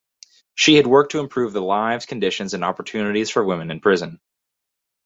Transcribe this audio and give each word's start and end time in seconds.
She 0.55 0.73
had 0.77 0.87
worked 0.87 1.11
to 1.11 1.19
improve 1.19 1.53
the 1.53 1.61
lives, 1.61 2.07
conditions, 2.07 2.55
and 2.55 2.63
opportunities 2.65 3.29
for 3.29 3.43
women 3.45 3.69
in 3.69 3.81
prison. 3.81 4.19